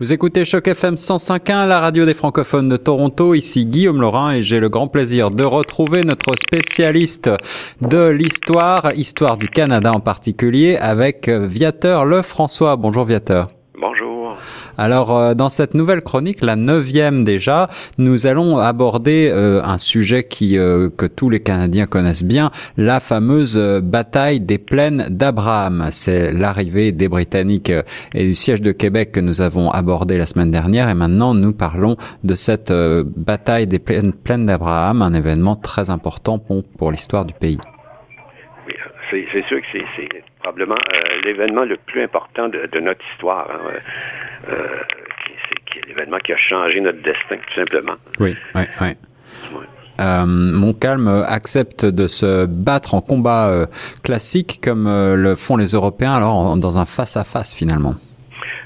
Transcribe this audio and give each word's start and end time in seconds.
Vous 0.00 0.12
écoutez 0.12 0.44
Choc 0.44 0.66
FM 0.66 0.96
105.1, 0.96 1.68
la 1.68 1.78
radio 1.78 2.04
des 2.04 2.14
francophones 2.14 2.68
de 2.68 2.76
Toronto. 2.76 3.34
Ici 3.34 3.66
Guillaume 3.66 4.00
Laurin 4.00 4.32
et 4.32 4.42
j'ai 4.42 4.58
le 4.58 4.68
grand 4.68 4.88
plaisir 4.88 5.30
de 5.30 5.44
retrouver 5.44 6.02
notre 6.02 6.34
spécialiste 6.36 7.30
de 7.82 8.08
l'histoire, 8.08 8.92
histoire 8.94 9.36
du 9.36 9.48
Canada 9.48 9.92
en 9.92 10.00
particulier, 10.00 10.76
avec 10.76 11.28
Viateur 11.28 12.04
Lefrançois. 12.04 12.76
Bonjour 12.76 13.04
Viateur. 13.04 13.48
Alors, 14.78 15.16
euh, 15.16 15.34
dans 15.34 15.48
cette 15.48 15.74
nouvelle 15.74 16.02
chronique, 16.02 16.42
la 16.42 16.56
neuvième 16.56 17.24
déjà, 17.24 17.68
nous 17.98 18.26
allons 18.26 18.58
aborder 18.58 19.30
euh, 19.32 19.62
un 19.64 19.78
sujet 19.78 20.24
qui 20.24 20.58
euh, 20.58 20.88
que 20.96 21.06
tous 21.06 21.30
les 21.30 21.40
Canadiens 21.40 21.86
connaissent 21.86 22.24
bien, 22.24 22.50
la 22.76 23.00
fameuse 23.00 23.56
bataille 23.82 24.40
des 24.40 24.58
plaines 24.58 25.06
d'Abraham. 25.10 25.88
C'est 25.90 26.32
l'arrivée 26.32 26.92
des 26.92 27.08
Britanniques 27.08 27.72
et 28.14 28.24
du 28.24 28.34
siège 28.34 28.60
de 28.60 28.72
Québec 28.72 29.12
que 29.12 29.20
nous 29.20 29.40
avons 29.40 29.70
abordé 29.70 30.18
la 30.18 30.26
semaine 30.26 30.50
dernière, 30.50 30.88
et 30.88 30.94
maintenant 30.94 31.34
nous 31.34 31.52
parlons 31.52 31.96
de 32.24 32.34
cette 32.34 32.72
bataille 32.72 33.66
des 33.66 33.78
plaines, 33.78 34.12
d'Abraham, 34.46 35.02
un 35.02 35.14
événement 35.14 35.56
très 35.56 35.90
important 35.90 36.38
pour 36.38 36.90
l'histoire 36.90 37.24
du 37.24 37.34
pays. 37.34 37.58
C'est 39.32 39.44
sûr 39.46 39.60
que 39.60 39.66
c'est 39.96 40.08
probablement 40.40 40.76
l'événement 41.24 41.64
le 41.64 41.76
plus 41.76 42.02
important 42.02 42.48
de, 42.48 42.66
de 42.72 42.80
notre 42.80 43.04
histoire. 43.12 43.48
Hein. 43.50 43.76
Euh, 44.48 44.82
qui, 45.72 45.78
est 45.78 45.86
l'événement 45.86 46.18
qui 46.18 46.32
a 46.32 46.36
changé 46.36 46.80
notre 46.80 47.02
destin, 47.02 47.36
tout 47.36 47.54
simplement. 47.54 47.94
Oui, 48.18 48.34
oui, 48.54 48.62
oui. 48.80 48.96
Euh, 50.00 50.24
Montcalm 50.26 51.06
accepte 51.26 51.84
de 51.84 52.06
se 52.06 52.46
battre 52.46 52.94
en 52.94 53.00
combat 53.00 53.50
euh, 53.50 53.66
classique 54.02 54.60
comme 54.62 54.86
euh, 54.86 55.16
le 55.16 55.36
font 55.36 55.56
les 55.56 55.72
Européens, 55.72 56.14
alors 56.14 56.56
dans 56.56 56.78
un 56.78 56.86
face-à-face 56.86 57.54
finalement. 57.54 57.94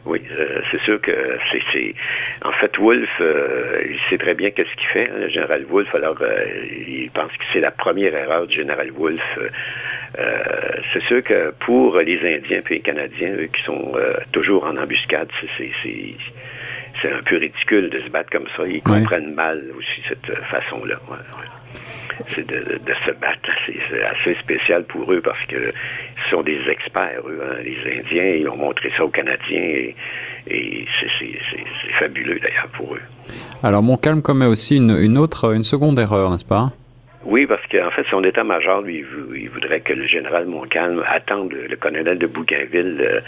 Oui, 0.04 0.22
c'est 0.70 0.80
sûr 0.82 1.00
que 1.00 1.36
c'est, 1.72 1.94
en 2.44 2.52
fait 2.52 2.70
Wolfe, 2.78 3.20
il 3.20 3.98
sait 4.08 4.18
très 4.18 4.34
bien 4.34 4.52
qu'est-ce 4.52 4.72
qu'il 4.76 4.88
fait, 4.92 5.10
hein, 5.10 5.18
le 5.18 5.28
général 5.28 5.64
Wolfe. 5.68 5.92
Alors, 5.96 6.16
il 6.70 7.10
pense 7.12 7.32
que 7.32 7.44
c'est 7.52 7.58
la 7.58 7.72
première 7.72 8.14
erreur 8.14 8.46
du 8.46 8.54
général 8.54 8.92
Wolfe 8.92 9.20
euh, 9.38 9.48
c'est 10.92 11.02
sûr 11.04 11.22
que 11.22 11.52
pour 11.60 11.98
les 11.98 12.18
Indiens 12.18 12.62
et 12.68 12.74
les 12.74 12.80
Canadiens, 12.80 13.34
eux, 13.34 13.48
qui 13.52 13.62
sont 13.64 13.92
euh, 13.94 14.14
toujours 14.32 14.64
en 14.64 14.76
embuscade, 14.76 15.28
c'est 17.02 17.12
un 17.12 17.22
peu 17.24 17.36
ridicule 17.36 17.90
de 17.90 18.00
se 18.00 18.08
battre 18.08 18.30
comme 18.30 18.46
ça. 18.56 18.66
Ils 18.66 18.82
comprennent 18.82 19.34
mal 19.34 19.62
aussi 19.76 20.02
cette 20.08 20.34
façon-là. 20.46 20.98
C'est 22.34 22.46
de, 22.46 22.80
se 23.04 23.10
battre. 23.12 23.50
C'est 23.66 24.02
assez 24.02 24.34
spécial 24.40 24.84
pour 24.84 25.12
eux 25.12 25.20
parce 25.20 25.44
que 25.46 25.72
ce 26.24 26.30
sont 26.30 26.42
des 26.42 26.58
experts, 26.68 27.20
eux. 27.26 27.40
Hein. 27.42 27.56
Les 27.62 27.98
Indiens, 27.98 28.36
ils 28.40 28.48
ont 28.48 28.56
montré 28.56 28.90
ça 28.96 29.04
aux 29.04 29.10
Canadiens 29.10 29.60
et, 29.60 29.94
c'est 30.48 31.92
fabuleux 31.98 32.38
d'ailleurs 32.40 32.68
pour 32.74 32.94
eux. 32.94 33.00
Alors 33.62 33.82
Montcalm 33.82 34.22
commet 34.22 34.46
aussi 34.46 34.76
une, 34.76 34.96
une 34.96 35.18
autre, 35.18 35.54
une 35.54 35.64
seconde 35.64 35.98
erreur, 35.98 36.30
n'est-ce 36.30 36.44
pas? 36.44 36.72
Oui, 37.26 37.44
parce 37.44 37.66
qu'en 37.66 37.90
fait, 37.90 38.06
son 38.08 38.22
état-major, 38.22 38.82
lui, 38.82 39.04
il 39.34 39.48
voudrait 39.50 39.80
que 39.80 39.92
le 39.92 40.06
général 40.06 40.46
Montcalm 40.46 41.02
attende 41.08 41.52
le 41.52 41.74
colonel 41.76 42.18
de 42.18 42.26
Bougainville. 42.28 43.00
Euh, 43.00 43.20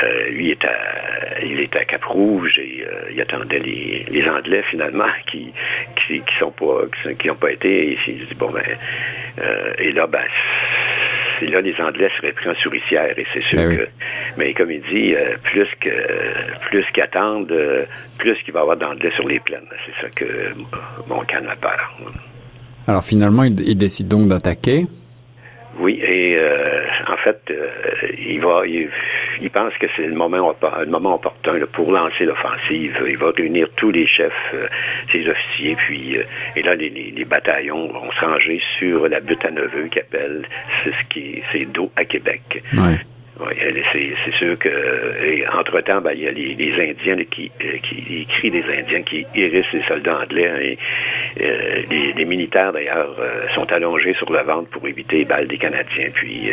euh, 0.00 0.28
lui, 0.28 0.52
est 0.52 0.64
à, 0.64 1.42
il 1.42 1.58
est 1.58 1.74
à 1.74 1.84
Cap-Rouge 1.84 2.60
et 2.60 2.84
euh, 2.86 3.10
il 3.10 3.20
attendait 3.20 3.58
les, 3.58 4.06
les, 4.08 4.28
Anglais, 4.28 4.62
finalement, 4.70 5.08
qui 5.26 5.52
qui, 5.96 6.20
qui 6.20 6.38
sont 6.38 6.52
pas 6.52 6.82
qui, 7.18 7.30
ont 7.30 7.34
pas 7.34 7.50
été. 7.50 7.90
Et 7.90 7.98
il 8.06 8.26
dit, 8.26 8.34
bon, 8.36 8.52
ben, 8.52 8.62
et 9.78 9.90
là, 9.90 10.06
ben, 10.06 10.22
là, 11.40 11.60
les 11.60 11.74
Anglais 11.80 12.10
seraient 12.18 12.32
pris 12.32 12.48
en 12.48 12.54
souricière. 12.54 13.18
Et 13.18 13.26
c'est 13.34 13.42
sûr 13.42 13.58
ben 13.58 13.76
que, 13.76 13.88
mais 14.36 14.54
comme 14.54 14.70
il 14.70 14.82
dit, 14.82 15.16
plus 15.42 15.68
que 15.80 15.90
plus 16.68 16.84
qu'attendre, 16.92 17.52
plus 18.18 18.40
qu'il 18.44 18.54
va 18.54 18.60
y 18.60 18.62
avoir 18.62 18.76
d'Anglais 18.76 19.10
sur 19.16 19.26
les 19.26 19.40
plaines. 19.40 19.66
C'est 19.84 20.06
ça 20.06 20.10
que 20.14 20.54
Montcalm 21.08 21.48
a 21.48 21.56
peur. 21.56 21.96
Alors 22.86 23.04
finalement, 23.04 23.44
il, 23.44 23.76
décide 23.76 24.08
donc 24.08 24.28
d'attaquer. 24.28 24.86
Oui, 25.78 26.00
et 26.02 26.36
euh, 26.36 26.82
en 27.08 27.16
fait, 27.16 27.40
euh, 27.50 27.68
il 28.18 28.40
va, 28.40 28.62
il, 28.66 29.50
pense 29.50 29.72
que 29.78 29.86
c'est 29.96 30.06
le 30.06 30.14
moment, 30.14 30.54
le 30.80 30.86
moment 30.86 31.14
opportun 31.14 31.58
pour 31.72 31.92
lancer 31.92 32.24
l'offensive. 32.24 32.96
Il 33.06 33.18
va 33.18 33.30
réunir 33.30 33.68
tous 33.76 33.90
les 33.90 34.06
chefs, 34.06 34.32
euh, 34.54 34.66
ses 35.10 35.28
officiers, 35.28 35.76
puis 35.76 36.16
et 36.56 36.62
là 36.62 36.74
les, 36.74 37.24
bataillons 37.24 37.88
vont 37.88 38.10
se 38.10 38.24
ranger 38.24 38.60
sur 38.78 39.08
la 39.08 39.20
butte 39.20 39.44
à 39.44 39.50
Neveu 39.50 39.88
qui 39.88 40.00
appelle, 40.00 40.46
c'est 40.84 40.90
ce 40.90 41.08
qui, 41.08 41.42
c'est 41.52 41.64
d'eau 41.66 41.90
à 41.96 42.04
Québec. 42.04 42.62
Ouais. 42.74 42.98
Oui, 43.46 43.54
c'est 44.24 44.34
sûr 44.34 44.58
que 44.58 44.68
entre-temps, 45.58 46.00
ben, 46.00 46.12
il 46.14 46.22
y 46.22 46.28
a 46.28 46.32
les, 46.32 46.90
Indiens 46.90 47.24
qui, 47.30 47.50
euh, 47.60 47.78
qui 47.78 48.26
crient 48.26 48.50
des 48.50 48.64
Indiens 48.64 49.02
qui 49.02 49.26
hérissent 49.34 49.72
les 49.72 49.82
soldats 49.86 50.20
anglais. 50.20 50.48
Hein, 50.48 51.40
euh, 51.40 51.82
les, 52.16 52.24
militaires, 52.24 52.72
d'ailleurs, 52.72 53.16
euh, 53.18 53.46
sont 53.54 53.70
allongés 53.72 54.14
sur 54.14 54.30
le 54.30 54.42
ventre 54.42 54.68
pour 54.70 54.86
éviter 54.86 55.18
les 55.18 55.24
balles 55.24 55.48
des 55.48 55.58
Canadiens 55.58 56.08
puis 56.14 56.50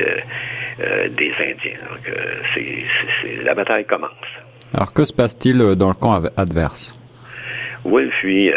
des 0.77 1.33
Indiens. 1.39 1.79
Donc, 1.89 2.15
c'est 2.53 3.43
la 3.43 3.53
bataille 3.53 3.85
commence. 3.85 4.11
Alors, 4.73 4.93
que 4.93 5.05
se 5.05 5.13
passe-t-il 5.13 5.57
dans 5.75 5.89
le 5.89 5.95
camp 5.95 6.21
adverse? 6.37 6.97
Wolf, 7.89 8.13
lui, 8.23 8.51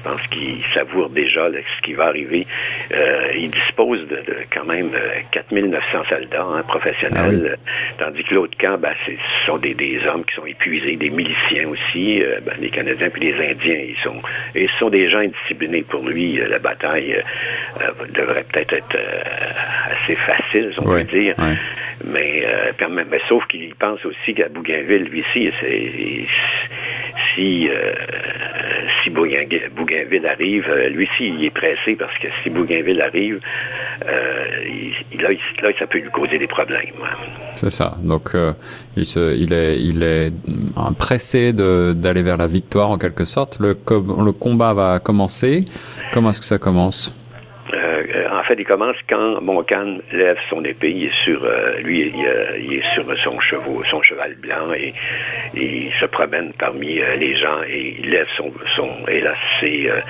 je 0.00 0.08
pense 0.08 0.22
qu'il 0.28 0.62
savoure 0.72 1.10
déjà 1.10 1.48
ce 1.50 1.82
qui 1.82 1.92
va 1.94 2.06
arriver. 2.06 2.46
Euh, 2.92 3.32
il 3.36 3.50
dispose 3.50 4.06
de, 4.08 4.22
quand 4.52 4.64
même 4.64 4.90
4900 5.32 5.80
euh, 5.92 6.04
soldats 6.08 6.42
hein, 6.42 6.62
professionnels, 6.66 7.58
ah 7.58 8.04
tandis 8.04 8.24
que 8.24 8.34
l'autre 8.34 8.56
camp, 8.58 8.78
ben, 8.78 8.92
ce 9.06 9.12
sont 9.46 9.58
des, 9.58 9.74
des, 9.74 10.00
hommes 10.06 10.24
qui 10.24 10.34
sont 10.34 10.46
épuisés, 10.46 10.96
des 10.96 11.10
miliciens 11.10 11.68
aussi, 11.68 12.22
euh, 12.22 12.40
ben, 12.44 12.54
les 12.60 12.70
Canadiens 12.70 13.10
puis 13.10 13.32
les 13.32 13.34
Indiens. 13.34 13.80
Ils 13.88 13.96
sont, 14.02 14.20
et 14.54 14.66
ce 14.68 14.78
sont 14.78 14.90
des 14.90 15.08
gens 15.10 15.18
indisciplinés. 15.18 15.82
Pour 15.82 16.06
lui, 16.08 16.36
la 16.36 16.58
bataille 16.58 17.22
devrait 18.14 18.44
peut-être 18.52 18.74
être, 18.74 18.98
assez 19.90 20.14
facile, 20.14 20.72
on 20.78 20.84
peut 20.84 21.04
dire. 21.04 21.34
Mais, 22.04 22.44
mais, 22.88 23.20
sauf 23.28 23.46
qu'il 23.48 23.74
pense 23.74 24.04
aussi 24.04 24.34
qu'à 24.34 24.48
Bougainville, 24.48 25.04
lui, 25.04 25.20
ici, 25.20 25.50
si, 27.34 27.68
si 29.02 29.10
Bougainville 29.10 30.26
arrive, 30.26 30.64
euh, 30.68 30.88
lui 30.88 31.04
aussi, 31.04 31.28
il 31.28 31.44
est 31.44 31.50
pressé 31.50 31.96
parce 31.98 32.16
que 32.18 32.28
si 32.42 32.50
Bougainville 32.50 33.00
arrive, 33.00 33.40
euh, 34.06 34.44
il, 35.12 35.20
là, 35.20 35.30
ça 35.78 35.86
peut 35.86 35.98
lui 35.98 36.10
causer 36.10 36.38
des 36.38 36.46
problèmes. 36.46 36.80
C'est 37.54 37.70
ça. 37.70 37.96
Donc, 38.02 38.34
euh, 38.34 38.52
il, 38.96 39.52
est, 39.52 40.32
pressé 40.98 41.52
d'aller 41.52 42.22
vers 42.22 42.36
la 42.36 42.46
victoire 42.46 42.90
en 42.90 42.98
quelque 42.98 43.24
sorte. 43.24 43.58
Le 43.60 43.74
combat 44.32 44.74
va 44.74 44.98
commencer. 44.98 45.64
Comment 46.12 46.30
est-ce 46.30 46.40
que 46.40 46.46
ça 46.46 46.58
commence? 46.58 47.19
Il 48.58 48.64
commence 48.64 48.96
quand 49.08 49.40
Montcalm 49.40 50.00
lève 50.12 50.38
son 50.48 50.64
épée. 50.64 50.90
Il 50.90 51.04
est 51.04 51.24
sur, 51.24 51.44
euh, 51.44 51.78
lui, 51.78 52.12
il, 52.58 52.74
est 52.74 52.94
sur 52.94 53.04
son 53.22 53.38
cheval, 53.40 53.84
son 53.90 54.02
cheval 54.02 54.34
blanc 54.34 54.72
et, 54.72 54.92
il 55.54 55.92
se 55.98 56.06
promène 56.06 56.52
parmi 56.58 57.00
euh, 57.00 57.16
les 57.16 57.36
gens 57.36 57.62
et 57.68 57.96
il 57.98 58.10
lève 58.10 58.26
son, 58.36 58.52
son 58.76 58.90
et 59.08 59.20
là, 59.20 59.34
c'est 59.60 59.90
euh, 59.90 60.00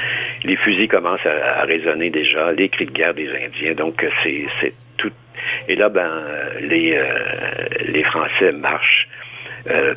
les 0.44 0.56
fusils 0.56 0.88
commencent 0.88 1.26
à, 1.26 1.64
résonner 1.64 2.10
déjà, 2.10 2.52
les 2.52 2.68
cris 2.68 2.86
de 2.86 2.92
guerre 2.92 3.14
des 3.14 3.28
Indiens. 3.28 3.74
Donc 3.74 4.04
c'est, 4.22 4.72
tout. 4.96 5.12
Et 5.68 5.76
là, 5.76 5.88
ben, 5.88 6.10
les 6.60 6.98
les 7.92 8.02
Français 8.04 8.52
marchent. 8.52 9.08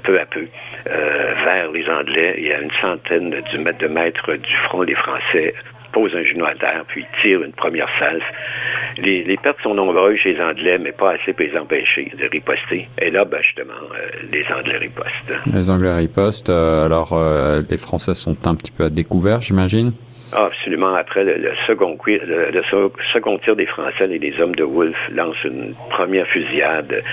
peu 0.04 0.20
à 0.20 0.26
peu 0.26 0.46
vers 0.86 1.72
les 1.72 1.88
Anglais. 1.90 2.36
Y 2.38 2.54
a 2.54 2.60
une 2.62 2.72
centaine 2.82 3.30
de 3.30 3.88
mètres 3.88 4.34
du 4.36 4.56
front 4.68 4.84
des 4.84 4.96
Français 4.96 5.54
pose 5.94 6.14
un 6.16 6.24
genou 6.24 6.46
à 6.46 6.56
terre, 6.56 6.84
puis 6.88 7.06
tire 7.22 7.42
une 7.44 7.54
première 7.54 7.90
salve. 8.00 8.22
Les, 8.98 9.38
pertes 9.42 9.62
sont 9.64 9.74
nombreuses 9.74 10.18
chez 10.20 10.34
les 10.34 10.42
Anglais, 10.42 10.78
mais 10.78 10.92
pas 10.92 11.14
assez 11.14 11.34
pour 11.34 11.46
les 11.46 11.58
empêcher 11.58 12.12
de 12.18 12.28
riposter. 12.28 12.88
Et 13.02 13.10
là, 13.10 13.26
ben, 13.26 13.42
justement, 13.42 13.74
euh, 13.74 14.10
les 14.32 14.46
Anglais 14.54 14.78
ripostent. 14.78 15.54
Les 15.54 15.70
Anglais 15.70 15.94
ripostent. 15.94 16.50
Euh, 16.50 16.86
alors, 16.86 17.14
euh, 17.14 17.62
les 17.70 17.78
Français 17.78 18.14
sont 18.14 18.36
un 18.46 18.56
petit 18.56 18.72
peu 18.72 18.86
à 18.86 18.90
découvert, 18.90 19.42
j'imagine? 19.42 19.94
Ah, 20.36 20.46
absolument. 20.46 20.96
Après 20.96 21.24
le, 21.24 21.52
second, 21.68 21.98
le, 22.08 22.62
second 23.14 23.38
tir 23.38 23.56
des 23.56 23.68
Français 23.68 24.10
et 24.10 24.18
les 24.18 24.40
hommes 24.40 24.56
de 24.56 24.64
Wolfe 24.64 25.10
lancent 25.12 25.44
une 25.44 25.76
première 25.92 26.28
fusillade. 26.28 27.04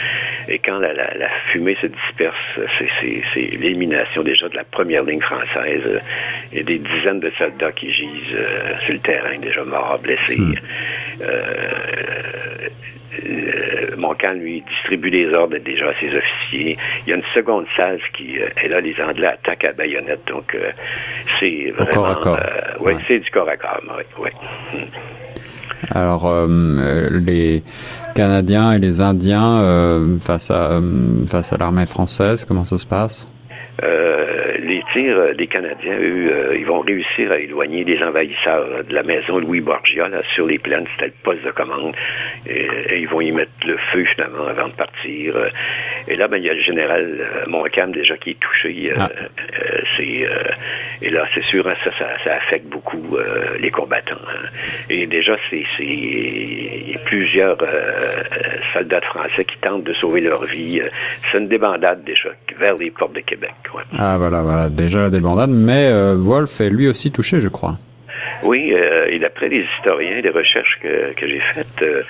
Et 0.48 0.58
quand 0.58 0.78
la, 0.78 1.28
fumée 1.52 1.76
se 1.80 1.86
disperse, 1.86 2.36
c'est 2.78 3.40
l'élimination 3.40 4.22
déjà 4.22 4.48
de 4.48 4.56
la 4.56 4.64
première 4.64 5.04
ligne 5.04 5.20
française. 5.20 6.00
Il 6.52 6.58
y 6.58 6.60
a 6.60 6.64
des 6.64 6.78
dizaines 6.78 7.20
de 7.20 7.30
soldats 7.36 7.72
qui 7.72 7.92
gisent 7.92 8.34
euh, 8.34 8.78
sur 8.84 8.94
le 8.94 9.00
terrain, 9.00 9.38
déjà 9.38 9.64
morts, 9.64 9.98
blessés. 10.02 10.38
Hmm. 10.40 10.54
Euh, 11.20 12.68
euh, 13.26 13.96
Montcalm, 13.96 14.38
lui, 14.40 14.62
distribue 14.68 15.10
des 15.10 15.32
ordres 15.32 15.58
déjà 15.58 15.88
à 15.88 15.94
ses 16.00 16.14
officiers. 16.14 16.76
Il 17.06 17.10
y 17.10 17.12
a 17.12 17.16
une 17.16 17.24
seconde 17.34 17.66
salve 17.76 18.00
qui 18.16 18.40
euh, 18.40 18.48
est 18.62 18.68
là, 18.68 18.80
les 18.80 18.94
Anglais 19.00 19.28
attaquent 19.28 19.64
à 19.64 19.72
baïonnette. 19.72 20.26
Donc, 20.26 20.54
euh, 20.54 20.70
c'est 21.38 21.72
vraiment... 21.76 22.14
Corps 22.14 22.38
oui, 22.80 22.94
c'est 23.06 23.18
du 23.18 23.30
corps 23.30 23.48
à 23.48 23.56
corps, 23.56 23.80
oui. 24.18 24.30
Alors, 25.94 26.30
les 27.26 27.62
Canadiens 28.14 28.72
et 28.72 28.78
les 28.78 29.00
Indiens 29.00 30.18
face 30.20 30.50
à 30.50 30.78
face 31.28 31.52
à 31.52 31.56
l'armée 31.56 31.86
française, 31.86 32.44
comment 32.44 32.64
ça 32.64 32.76
se 32.76 32.86
passe? 32.86 33.26
Euh, 33.82 34.56
les 34.58 34.82
tirs 34.92 35.34
des 35.36 35.46
Canadiens, 35.46 35.98
eux, 35.98 36.56
ils 36.58 36.66
vont 36.66 36.80
réussir 36.80 37.32
à 37.32 37.38
éloigner 37.38 37.84
les 37.84 38.02
envahisseurs 38.02 38.84
de 38.84 38.94
la 38.94 39.02
maison 39.02 39.38
Louis 39.38 39.60
Borgia 39.60 40.08
là, 40.08 40.22
sur 40.34 40.46
les 40.46 40.58
plaines. 40.58 40.86
C'était 40.94 41.06
le 41.06 41.22
poste 41.22 41.44
de 41.44 41.50
commande. 41.50 41.94
Et, 42.46 42.68
ils 42.98 43.08
vont 43.08 43.20
y 43.20 43.32
mettre 43.32 43.52
le 43.66 43.76
feu 43.92 44.04
finalement 44.04 44.46
avant 44.46 44.68
de 44.68 44.74
partir. 44.74 45.34
Et 46.08 46.16
là, 46.16 46.28
ben, 46.28 46.36
il 46.38 46.44
y 46.44 46.50
a 46.50 46.54
le 46.54 46.62
général 46.62 47.46
Montcalm 47.46 47.92
déjà 47.92 48.16
qui 48.16 48.30
est 48.30 48.40
touché. 48.40 48.92
Ah. 48.96 49.08
C'est 50.00 51.06
et 51.06 51.10
là, 51.10 51.24
c'est 51.34 51.44
sûr, 51.44 51.66
hein, 51.66 51.74
ça, 51.98 52.34
affecte 52.34 52.66
beaucoup 52.70 53.16
les 53.58 53.70
combattants. 53.70 54.16
Hein. 54.28 54.48
Et 54.90 55.06
déjà, 55.06 55.36
c'est 55.48 55.64
plusieurs 57.04 57.58
soldats 58.72 59.00
français 59.00 59.44
qui 59.44 59.56
tentent 59.58 59.84
de 59.84 59.94
sauver 59.94 60.20
leur 60.20 60.44
vie. 60.44 60.80
C'est 61.30 61.38
une 61.38 61.48
débandade 61.48 62.04
déjà 62.04 62.28
vers 62.58 62.76
les 62.76 62.90
portes 62.90 63.14
de 63.14 63.20
Québec. 63.20 63.54
Ah 63.98 64.16
voilà, 64.18 64.42
voilà, 64.42 64.68
déjà 64.68 65.02
la 65.02 65.10
débandade, 65.10 65.50
mais 65.50 65.88
euh, 65.90 66.14
Wolf 66.16 66.60
est 66.60 66.70
lui 66.70 66.88
aussi 66.88 67.10
touché, 67.10 67.40
je 67.40 67.48
crois. 67.48 67.78
Oui, 68.42 68.72
euh, 68.72 69.06
et 69.08 69.18
d'après 69.18 69.48
les 69.48 69.64
historiens, 69.76 70.20
les 70.20 70.30
recherches 70.30 70.78
que, 70.80 71.12
que 71.14 71.28
j'ai 71.28 71.40
faites, 71.54 71.82
euh, 71.82 72.02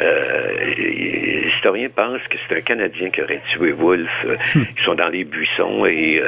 euh, 0.00 0.74
les 0.76 1.48
historiens 1.54 1.88
pensent 1.94 2.26
que 2.28 2.36
c'est 2.48 2.56
un 2.56 2.60
Canadien 2.60 3.10
qui 3.10 3.22
aurait 3.22 3.40
tué 3.52 3.72
Wolf. 3.72 4.10
Hmm. 4.54 4.62
Ils 4.76 4.84
sont 4.84 4.94
dans 4.94 5.08
les 5.08 5.24
buissons 5.24 5.86
et 5.86 6.22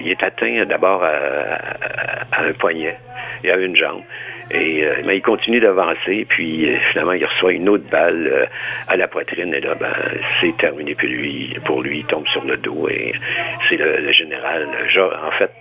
il 0.00 0.10
est 0.10 0.22
atteint 0.22 0.64
d'abord 0.64 1.02
à, 1.02 1.14
à, 2.32 2.42
un 2.44 2.52
poignet 2.52 2.96
et 3.44 3.50
à 3.50 3.56
une 3.56 3.76
jambe. 3.76 4.02
Et 4.50 4.82
euh, 4.82 5.02
mais 5.04 5.18
il 5.18 5.22
continue 5.22 5.60
d'avancer, 5.60 6.26
puis 6.28 6.70
euh, 6.70 6.78
finalement 6.90 7.12
il 7.12 7.24
reçoit 7.24 7.52
une 7.52 7.68
autre 7.68 7.84
balle 7.90 8.26
euh, 8.32 8.46
à 8.88 8.96
la 8.96 9.06
poitrine 9.06 9.52
et 9.52 9.60
là 9.60 9.74
ben 9.74 9.92
c'est 10.40 10.56
terminé 10.56 10.94
pour 10.94 11.08
lui. 11.08 11.54
Pour 11.66 11.82
lui, 11.82 11.98
il 11.98 12.04
tombe 12.06 12.26
sur 12.28 12.44
le 12.44 12.56
dos 12.56 12.88
et 12.88 13.12
c'est 13.68 13.76
le, 13.76 14.10
général. 14.12 14.66
en 14.96 15.30
fait, 15.32 15.52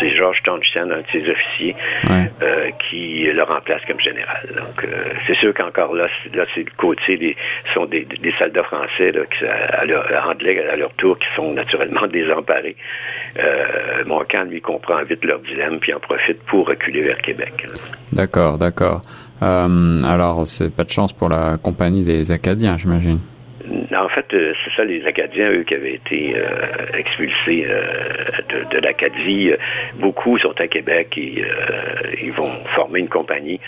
c'est 0.00 0.10
Georges 0.16 0.42
Tonchan, 0.42 0.90
un 0.90 0.98
de 0.98 1.04
ses 1.12 1.28
officiers, 1.30 1.76
qui 2.88 3.24
le 3.32 3.42
remplace 3.42 3.82
comme 3.86 4.00
général. 4.00 4.48
Donc 4.56 4.86
c'est 5.26 5.36
sûr 5.36 5.54
qu'encore 5.54 5.94
là, 5.94 6.08
là 6.34 6.44
c'est 6.54 6.64
le 6.64 6.76
côté 6.76 7.16
des 7.16 7.36
sont 7.72 7.86
des, 7.86 8.04
des 8.04 8.32
soldats 8.38 8.64
français 8.64 9.12
là, 9.12 9.20
qui, 9.26 9.44
à 9.46 9.84
leur, 9.84 10.28
anglais 10.28 10.64
à 10.68 10.76
leur 10.76 10.92
tour 10.94 11.18
qui 11.18 11.26
sont 11.36 11.52
naturellement 11.52 12.06
désemparés. 12.12 12.76
Euh, 13.38 14.04
Montcalm 14.06 14.50
lui 14.50 14.60
comprend 14.60 15.02
vite 15.04 15.24
leur 15.24 15.38
dilemme 15.40 15.78
puis 15.80 15.94
en 15.94 16.00
profite 16.00 16.42
pour 16.44 16.70
D'accord, 18.12 18.58
d'accord. 18.58 19.02
Euh, 19.42 20.04
alors, 20.04 20.46
c'est 20.46 20.74
pas 20.74 20.84
de 20.84 20.90
chance 20.90 21.12
pour 21.12 21.28
la 21.28 21.56
compagnie 21.56 22.02
des 22.02 22.30
Acadiens, 22.30 22.76
j'imagine. 22.78 23.18
En 23.94 24.08
fait, 24.08 24.26
euh, 24.34 24.52
c'est 24.64 24.74
ça, 24.74 24.84
les 24.84 25.04
Acadiens, 25.06 25.50
eux, 25.50 25.64
qui 25.64 25.74
avaient 25.74 25.94
été 25.94 26.34
euh, 26.36 26.98
expulsés 26.98 27.66
euh, 27.68 28.64
de, 28.70 28.78
l'Acadie. 28.78 29.52
Beaucoup 29.96 30.38
sont 30.38 30.54
à 30.58 30.66
Québec 30.66 31.14
et 31.16 31.44
ils 32.22 32.32
vont 32.32 32.50
former 32.74 33.00
une 33.00 33.08
compagnie, 33.08 33.60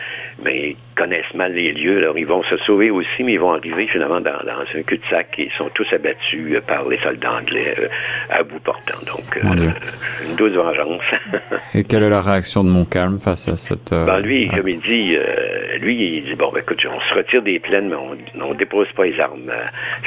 mais 0.42 0.70
ils 0.70 0.76
connaissent 0.96 1.32
mal 1.34 1.52
les 1.52 1.72
lieux. 1.72 1.98
Alors, 1.98 2.18
ils 2.18 2.26
vont 2.26 2.42
se 2.44 2.56
sauver 2.58 2.90
aussi, 2.90 3.22
mais 3.22 3.34
ils 3.34 3.40
vont 3.40 3.52
arriver 3.52 3.86
finalement 3.86 4.20
dans, 4.20 4.30
un 4.30 4.82
cul-de-sac 4.82 5.28
et 5.38 5.44
ils 5.44 5.52
sont 5.56 5.70
tous 5.74 5.86
abattus 5.92 6.60
par 6.66 6.88
les 6.88 6.98
soldats 6.98 7.34
anglais 7.34 7.74
à 8.30 8.42
bout 8.42 8.60
portant. 8.60 8.98
Donc, 9.06 9.40
une 10.26 10.36
douce 10.36 10.52
vengeance. 10.52 11.02
et 11.74 11.84
quelle 11.84 12.02
est 12.02 12.10
la 12.10 12.22
réaction 12.22 12.64
de 12.64 12.70
Montcalm 12.70 13.18
face 13.18 13.48
à 13.48 13.56
cette... 13.56 13.90
Ben, 13.90 14.18
lui, 14.20 14.48
comme 14.48 14.68
il 14.68 14.80
dit, 14.80 15.16
lui, 15.80 16.16
il 16.16 16.24
dit, 16.24 16.34
bon, 16.34 16.50
ben, 16.52 16.60
écoute, 16.60 16.84
on 16.90 17.00
se 17.00 17.14
retire 17.14 17.42
des 17.42 17.58
plaines, 17.58 17.88
mais 17.88 17.96
on 18.42 18.48
ne 18.48 18.54
dépose 18.54 18.88
pas 18.96 19.04
les 19.04 19.18
armes 19.20 19.52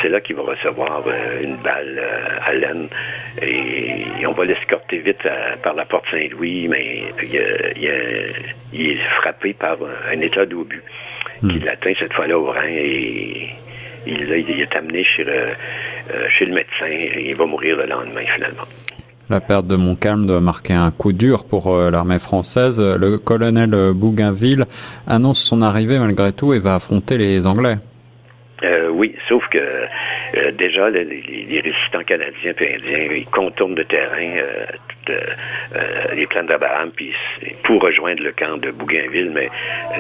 c'est 0.02 0.10
là 0.10 0.22
qu'il 0.22 0.36
va 0.36 0.44
recevoir 0.44 1.04
euh, 1.08 1.42
une 1.42 1.58
balle 1.58 1.98
euh, 1.98 2.40
à 2.46 2.54
laine 2.54 2.88
et, 3.42 4.26
on 4.28 4.34
va 4.34 4.46
l'escorter 4.46 4.98
vite 5.00 5.26
par 5.64 5.74
la 5.74 5.86
porte 5.86 6.04
Saint-Louis, 6.12 6.68
mais 6.68 7.04
il, 8.74 8.92
est 8.92 8.98
frappé 9.22 9.54
par 9.54 9.78
un 10.12 10.20
état 10.20 10.46
d'obus 10.46 10.84
hmm. 11.42 11.50
qui 11.50 11.60
l'atteint 11.60 11.94
cette 11.98 12.12
fois-là 12.14 12.38
au 12.38 12.52
rein 12.52 12.68
et 12.68 13.50
il, 14.06 14.62
est 14.62 14.76
amené 14.76 15.06
chez 15.06 15.24
le, 15.24 15.32
euh, 15.32 16.28
chez 16.38 16.46
le 16.46 16.56
médecin 16.56 16.88
et 16.88 17.30
il 17.30 17.36
va 17.36 17.46
mourir 17.46 17.78
le 17.78 17.86
lendemain 17.86 18.26
finalement. 18.36 18.64
La 19.30 19.40
perte 19.40 19.68
de 19.68 19.78
Montcalm 19.78 20.28
doit 20.28 20.42
marquer 20.42 20.74
un 20.74 20.92
coup 20.92 21.14
dur 21.14 21.46
pour 21.46 21.78
l'armée 21.78 22.20
française. 22.20 22.80
Le 22.80 23.18
colonel 23.18 23.92
Bougainville 23.94 24.66
annonce 25.06 25.42
son 25.42 25.62
arrivée 25.62 26.00
malgré 26.00 26.34
tout 26.34 26.54
et 26.54 26.60
va 26.60 26.76
affronter 26.76 27.18
les 27.18 27.46
Anglais. 27.46 27.76
oui, 28.92 29.16
que 29.50 29.58
euh, 29.58 30.52
déjà, 30.52 30.90
les, 30.90 31.04
les, 31.04 31.62
résistants 31.62 32.04
canadiens 32.04 32.54
et 32.60 32.76
indiens, 32.76 33.08
ils 33.12 33.26
contournent 33.26 33.76
le 33.76 33.86
terrain, 33.86 34.36
euh, 35.10 35.20
euh, 35.76 36.16
les 36.16 36.28
plans 36.28 36.44
d'Abraham, 36.44 36.92
puis 36.96 37.14
pour 37.64 37.82
rejoindre 37.82 38.24
le 38.24 38.32
camp 38.32 38.58
de 38.58 38.72
Bougainville, 38.72 39.32
mais 39.34 39.50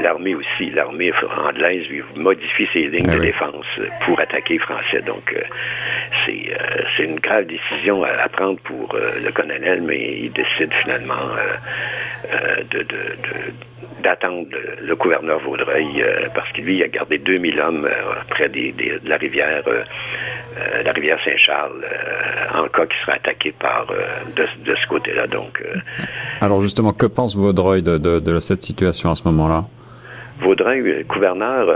l'armée 0.01 0.35
aussi, 0.35 0.69
l'armée 0.71 1.11
anglaise 1.45 1.85
modifie 2.15 2.67
ses 2.73 2.87
lignes 2.87 3.09
ah 3.09 3.15
de 3.15 3.19
défense 3.19 3.65
pour 4.05 4.19
attaquer 4.19 4.55
les 4.55 4.59
Français. 4.59 5.01
Donc, 5.01 5.35
c'est 6.25 7.03
une 7.03 7.19
grave 7.19 7.45
décision 7.45 8.03
à, 8.03 8.27
prendre 8.29 8.59
pour 8.61 8.95
le 8.95 9.31
colonel, 9.31 9.81
mais 9.81 10.19
il 10.19 10.31
décide 10.31 10.73
finalement 10.81 11.29
de, 12.71 12.85
d'attendre 14.03 14.47
le 14.81 14.95
gouverneur 14.95 15.39
Vaudreuil 15.39 16.03
parce 16.33 16.51
que 16.51 16.61
lui, 16.61 16.77
il 16.77 16.83
a 16.83 16.87
gardé 16.87 17.17
2000 17.17 17.59
hommes 17.59 17.89
près 18.29 18.49
des, 18.49 18.71
de 18.71 18.99
la 19.09 19.17
rivière 19.17 19.63
euh, 20.57 20.81
la 20.83 20.91
rivière 20.91 21.19
Saint-Charles 21.23 21.83
euh, 21.83 22.59
en 22.59 22.67
cas 22.69 22.85
qu'il 22.85 22.97
sera 23.01 23.13
attaqué 23.13 23.53
par 23.59 23.85
euh, 23.91 24.23
de, 24.35 24.75
ce 24.75 24.87
côté-là. 24.99 25.27
Donc. 25.27 25.63
Alors 26.41 26.61
justement, 26.61 26.93
que 26.93 27.05
pense 27.05 27.35
Vaudreuil 27.35 27.81
de, 27.81 27.97
de, 27.97 28.39
cette 28.39 28.63
situation 28.63 29.11
à 29.11 29.15
ce 29.15 29.23
moment-là? 29.27 29.61
Vaudreuil, 30.41 31.03
gouverneur, 31.05 31.67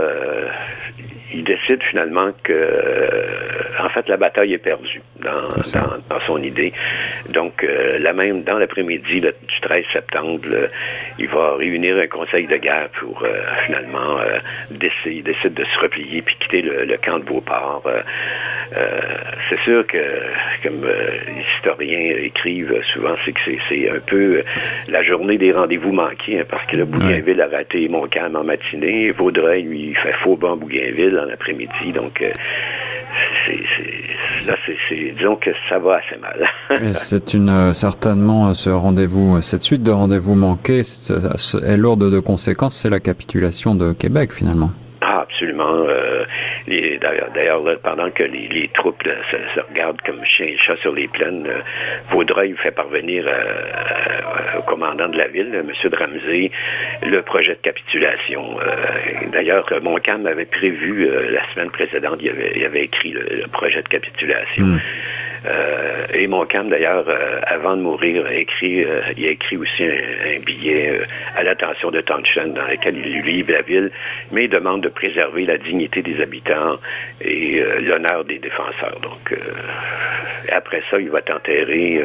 il 1.34 1.44
décide 1.44 1.82
finalement 1.90 2.30
que, 2.44 2.52
en 3.78 3.88
fait, 3.88 4.08
la 4.08 4.16
bataille 4.16 4.54
est 4.54 4.58
perdue 4.58 5.00
dans, 5.20 5.48
dans, 6.08 6.20
son 6.26 6.42
idée. 6.42 6.72
Donc, 7.30 7.66
la 7.98 8.12
même, 8.12 8.42
dans 8.42 8.58
l'après-midi 8.58 9.20
du 9.20 9.60
13 9.62 9.84
septembre, 9.92 10.48
il 11.18 11.28
va 11.28 11.56
réunir 11.56 11.96
un 11.98 12.06
conseil 12.06 12.46
de 12.46 12.56
guerre 12.56 12.88
pour 13.00 13.24
finalement 13.66 14.18
décider, 14.70 15.16
il 15.16 15.22
décide 15.22 15.54
de 15.54 15.64
se 15.64 15.78
replier 15.80 16.22
puis 16.22 16.36
quitter 16.40 16.62
le, 16.62 16.96
camp 16.98 17.18
de 17.18 17.24
Beauport. 17.24 17.82
Euh, 18.76 19.00
c'est 19.50 19.60
sûr 19.60 19.86
que, 19.86 19.98
comme 20.62 20.84
euh, 20.84 21.18
les 21.26 21.42
historiens 21.56 22.16
écrivent 22.24 22.80
souvent, 22.92 23.14
c'est 23.24 23.32
que 23.32 23.40
c'est 23.68 23.90
un 23.90 24.00
peu 24.00 24.38
euh, 24.38 24.42
la 24.88 25.02
journée 25.02 25.36
des 25.36 25.52
rendez-vous 25.52 25.92
manqués, 25.92 26.40
hein, 26.40 26.44
parce 26.48 26.64
que 26.66 26.76
le 26.76 26.84
Bougainville 26.86 27.40
a 27.40 27.48
raté 27.48 27.88
Montcalm 27.88 28.34
en 28.36 28.44
matinée, 28.44 29.10
Vaudreuil, 29.10 29.62
lui, 29.64 29.94
fait 29.94 30.14
faux 30.22 30.36
banc 30.36 30.56
Bougainville 30.56 31.18
en 31.18 31.30
après-midi, 31.30 31.92
donc 31.92 32.22
c'est, 33.46 34.46
là, 34.46 34.56
c'est, 34.66 35.12
disons 35.16 35.36
que 35.36 35.50
ça 35.68 35.78
va 35.78 35.96
assez 35.96 36.20
mal. 36.20 36.92
c'est 36.92 37.34
une 37.34 37.72
certainement 37.72 38.54
ce 38.54 38.70
rendez-vous, 38.70 39.40
cette 39.40 39.62
suite 39.62 39.82
de 39.82 39.90
rendez-vous 39.90 40.34
manqués 40.34 40.80
est 40.80 41.76
lourde 41.76 42.10
de 42.10 42.20
conséquences. 42.20 42.76
C'est 42.76 42.90
la 42.90 43.00
capitulation 43.00 43.74
de 43.74 43.92
Québec 43.92 44.32
finalement. 44.32 44.70
Ah, 45.00 45.22
absolument. 45.22 45.86
D'ailleurs, 46.68 47.62
pendant 47.82 48.10
que 48.10 48.22
les, 48.22 48.70
troupes 48.74 49.02
se, 49.02 49.60
regardent 49.60 50.00
comme 50.02 50.24
chien 50.24 50.46
et 50.46 50.56
chat 50.58 50.76
sur 50.76 50.92
les 50.92 51.08
plaines, 51.08 51.46
euh, 51.46 51.60
Vaudreuil 52.10 52.54
fait 52.62 52.70
parvenir 52.70 53.24
euh, 53.26 53.30
euh, 53.30 54.41
commandant 54.82 55.08
de 55.08 55.18
la 55.18 55.28
ville, 55.28 55.54
M. 55.54 55.70
Ramsey, 55.94 56.50
le 57.02 57.22
projet 57.22 57.54
de 57.54 57.60
capitulation. 57.60 58.56
D'ailleurs, 59.32 59.66
Montcalm 59.82 60.26
avait 60.26 60.44
prévu 60.44 61.08
la 61.30 61.42
semaine 61.52 61.70
précédente, 61.70 62.18
il 62.20 62.30
avait, 62.30 62.64
avait 62.64 62.84
écrit 62.84 63.12
le, 63.12 63.46
projet 63.52 63.82
de 63.82 63.88
capitulation. 63.88 64.66
Hmm. 64.66 64.80
Euh, 65.44 66.06
et 66.12 66.26
Montcalm, 66.26 66.68
d'ailleurs, 66.68 67.04
euh, 67.08 67.40
avant 67.46 67.76
de 67.76 67.82
mourir, 67.82 68.24
a 68.26 68.34
écrit, 68.34 68.84
euh, 68.84 69.00
il 69.16 69.26
a 69.26 69.30
écrit 69.30 69.56
aussi 69.56 69.84
un, 69.84 70.40
billet 70.44 71.00
à 71.36 71.42
l'attention 71.42 71.90
de 71.90 72.00
Townshend 72.00 72.54
dans 72.54 72.66
lequel 72.66 72.96
il 72.96 73.22
lui 73.22 73.32
livre 73.32 73.52
la 73.52 73.62
ville, 73.62 73.90
mais 74.30 74.44
il 74.44 74.50
demande 74.50 74.82
de 74.82 74.88
préserver 74.88 75.46
la 75.46 75.58
dignité 75.58 76.02
des 76.02 76.20
habitants 76.20 76.78
et 77.20 77.62
l'honneur 77.80 78.24
des 78.24 78.38
défenseurs. 78.38 78.98
Donc, 79.02 79.34
après 80.50 80.82
ça, 80.90 80.98
il 80.98 81.10
va 81.10 81.18
être 81.18 81.34
enterré 81.34 82.04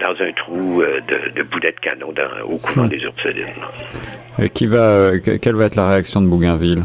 dans 0.00 0.20
un 0.20 0.32
trou 0.32 0.82
de, 0.82 1.30
de 1.30 1.42
boulets 1.42 1.72
de 1.72 1.80
canon 1.80 2.12
dans, 2.12 2.44
au 2.48 2.58
couvent 2.58 2.86
des 2.86 2.98
Ursulines. 2.98 3.46
Et 4.38 4.48
qui 4.48 4.66
va, 4.66 5.12
quelle 5.18 5.54
va 5.54 5.66
être 5.66 5.76
la 5.76 5.88
réaction 5.90 6.20
de 6.20 6.26
Bougainville? 6.26 6.82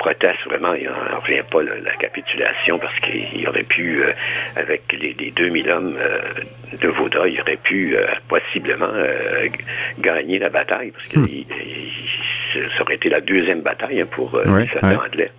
Proteste 0.00 0.40
vraiment, 0.46 0.72
il 0.72 0.86
n'en 0.86 1.20
revient 1.20 1.42
pas 1.50 1.62
la 1.62 1.94
capitulation 1.96 2.78
parce 2.78 2.98
qu'il 3.00 3.46
aurait 3.46 3.64
pu, 3.64 4.02
euh, 4.02 4.12
avec 4.56 4.80
les, 4.98 5.12
les, 5.12 5.30
2000 5.30 5.70
hommes 5.70 5.94
euh, 6.00 6.18
de 6.80 6.88
Vaudreuil, 6.88 7.34
il 7.34 7.40
aurait 7.42 7.58
pu 7.62 7.94
euh, 7.94 8.06
possiblement 8.26 8.88
gagner 9.98 10.38
la 10.38 10.48
bataille 10.48 10.92
parce 10.92 11.06
que 11.08 11.18
hmm. 11.18 11.44
ça 12.76 12.82
aurait 12.82 12.94
été 12.94 13.10
la 13.10 13.20
deuxième 13.20 13.60
bataille 13.60 14.00
hein, 14.00 14.06
pour 14.10 14.40
les 14.40 14.66
soldats 14.68 15.02
anglais. 15.06 15.30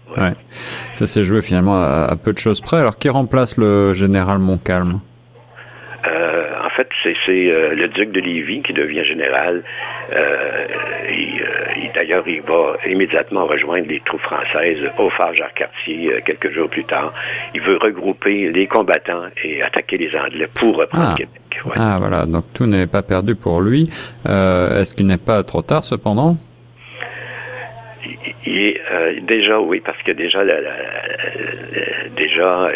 Ça 0.94 1.08
s'est 1.08 1.24
joué 1.24 1.42
finalement 1.42 1.82
à, 1.82 2.16
peu 2.16 2.32
de 2.32 2.38
choses 2.38 2.62
près. 2.62 2.78
Alors 2.78 3.00
qui 3.00 3.10
remplace 3.10 3.58
le 3.58 3.94
général 3.94 4.38
Montcalm? 4.38 5.00
Fait, 6.76 6.88
c'est 7.04 7.14
le 7.26 7.88
duc 7.88 8.12
de 8.12 8.20
Lévis 8.20 8.62
qui 8.62 8.74
devient 8.74 9.04
général. 9.06 9.64
et, 10.12 11.90
d'ailleurs, 11.96 12.28
il 12.28 12.42
va 12.42 12.78
immédiatement 12.88 13.46
rejoindre 13.46 13.88
les 13.88 14.02
troupes 14.06 14.22
françaises 14.22 14.80
au 14.98 15.10
phare 15.12 15.34
Jacques-Cartier 15.36 16.22
quelques 16.26 16.52
jours 16.54 16.70
plus 16.70 16.86
tard. 16.86 17.14
Il 17.54 17.62
veut 17.62 17.78
regrouper 17.78 18.52
les 18.52 18.68
combattants 18.68 19.26
et 19.44 19.62
attaquer 19.62 19.98
les 19.98 20.16
Anglais 20.18 20.48
pour 20.54 20.78
reprendre 20.78 21.10
ah. 21.14 21.16
Québec. 21.18 21.42
Ah 21.76 21.98
voilà, 22.00 22.26
donc 22.26 22.46
tout 22.54 22.66
n'est 22.66 22.88
pas 22.88 23.02
perdu 23.02 23.36
pour 23.36 23.62
lui. 23.62 23.90
Est-ce 24.26 24.96
qu'il 24.96 25.08
n'est 25.08 25.18
pas 25.18 25.44
trop 25.44 25.62
tard 25.62 25.84
cependant? 25.84 26.38
Euh, 28.92 29.20
déjà, 29.22 29.60
oui, 29.60 29.82
parce 29.84 30.02
que 30.04 30.12
déjà, 30.12 30.44
déjà 32.16 32.70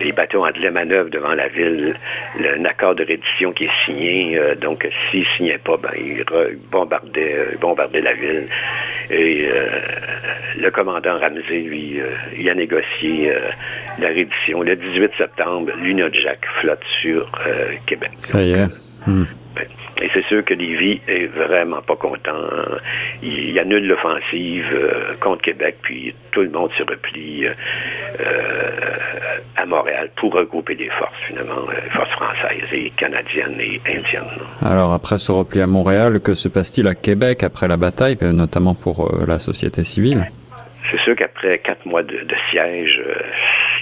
les 0.00 0.12
bateaux 0.12 0.44
anglais 0.44 0.70
manœuvrent 0.70 1.10
devant 1.10 1.34
la 1.34 1.48
ville. 1.48 1.94
un 2.38 2.64
accord 2.64 2.94
de 2.94 3.04
reddition 3.04 3.52
qui 3.52 3.64
est 3.64 3.84
signé, 3.84 4.38
euh, 4.38 4.54
donc 4.54 4.88
s'ils 5.10 5.20
ne 5.20 5.36
signaient 5.36 5.58
pas, 5.58 5.76
ben, 5.76 5.90
ils 5.96 6.24
bombardaient, 6.70 8.00
la 8.00 8.12
ville. 8.14 8.48
Et 9.10 9.44
euh, 9.44 9.78
le 10.58 10.70
commandant 10.70 11.18
Ramsey, 11.18 11.60
lui, 11.60 12.00
il 12.38 12.48
a 12.48 12.54
négocié 12.54 13.32
la 13.98 14.08
reddition. 14.08 14.62
Le 14.62 14.76
18 14.76 15.12
septembre, 15.18 15.72
l'Union 15.80 16.08
Jack 16.12 16.40
flotte 16.60 16.84
sur 17.02 17.30
Québec. 17.86 18.10
Ça 18.18 18.42
y 18.42 18.52
est. 18.52 18.66
Hmm. 19.06 19.24
Et 20.02 20.10
c'est 20.12 20.24
sûr 20.26 20.44
que 20.44 20.54
Lévis 20.54 21.00
est 21.08 21.26
vraiment 21.26 21.80
pas 21.80 21.96
content. 21.96 22.36
Il 23.22 23.58
annule 23.58 23.86
l'offensive 23.86 24.66
euh, 24.72 25.14
contre 25.20 25.42
Québec, 25.42 25.76
puis 25.82 26.14
tout 26.32 26.42
le 26.42 26.50
monde 26.50 26.70
se 26.76 26.82
replie 26.82 27.46
euh, 27.46 28.94
à 29.56 29.64
Montréal 29.64 30.10
pour 30.16 30.34
regrouper 30.34 30.74
des 30.74 30.90
forces, 30.90 31.16
finalement, 31.28 31.62
euh, 31.70 31.80
forces 31.94 32.10
françaises 32.10 32.68
et 32.72 32.90
canadiennes 32.90 33.58
et 33.58 33.80
indiennes. 33.86 34.38
Alors, 34.62 34.92
après 34.92 35.18
ce 35.18 35.32
repli 35.32 35.62
à 35.62 35.66
Montréal, 35.66 36.20
que 36.20 36.34
se 36.34 36.48
passe-t-il 36.48 36.86
à 36.88 36.94
Québec 36.94 37.42
après 37.42 37.66
la 37.66 37.78
bataille, 37.78 38.18
notamment 38.20 38.74
pour 38.74 39.10
la 39.26 39.38
société 39.38 39.82
civile? 39.82 40.26
C'est 40.90 41.00
sûr 41.00 41.16
qu'après 41.16 41.58
quatre 41.58 41.84
mois 41.86 42.02
de, 42.02 42.20
siège, 42.50 43.00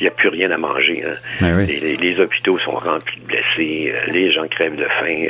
il 0.00 0.04
n'y 0.04 0.08
a 0.08 0.12
plus 0.12 0.28
rien 0.28 0.50
à 0.50 0.58
manger. 0.58 1.02
Hein. 1.06 1.14
Ben 1.40 1.66
les, 1.66 2.20
hôpitaux 2.20 2.58
sont 2.58 2.72
remplis 2.72 3.20
de 3.20 3.26
blessés, 3.26 3.92
les 4.12 4.32
gens 4.32 4.46
crèvent 4.48 4.76
de 4.76 4.86
faim. 5.00 5.28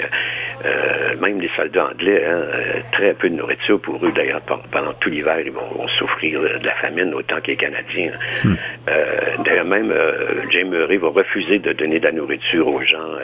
Euh, 0.65 1.17
même 1.21 1.41
les 1.41 1.51
soldats 1.57 1.91
anglais, 1.91 2.25
hein, 2.27 2.43
euh, 2.55 2.81
très 2.93 3.13
peu 3.13 3.29
de 3.29 3.35
nourriture 3.35 3.81
pour 3.81 4.05
eux. 4.05 4.13
D'ailleurs, 4.15 4.41
pendant 4.71 4.93
tout 4.95 5.11
l'hiver, 5.11 5.37
ils 5.45 5.51
vont, 5.51 5.89
souffrir 5.99 6.41
de 6.41 6.65
la 6.65 6.75
famine 6.77 7.13
autant 7.13 7.41
que 7.41 7.49
les 7.49 7.57
Canadiens. 7.57 8.13
Hmm. 8.45 8.55
Euh, 8.89 9.03
d'ailleurs, 9.45 9.67
même 9.67 9.93
James 10.51 10.71
Murray 10.71 10.97
va 10.97 11.09
refuser 11.09 11.59
de 11.59 11.73
donner 11.73 11.99
de 11.99 12.05
la 12.05 12.13
nourriture 12.13 12.67
aux 12.67 12.83
gens. 12.83 13.19